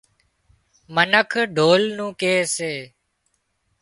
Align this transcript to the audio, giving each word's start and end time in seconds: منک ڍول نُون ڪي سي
منک 0.95 1.31
ڍول 1.55 1.81
نُون 1.97 2.11
ڪي 2.21 2.33
سي 2.55 2.73